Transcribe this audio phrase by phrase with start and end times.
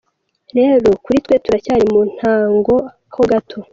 [0.57, 2.75] Rero kuri twe, turacyari mu ntango
[3.15, 3.57] ho gato.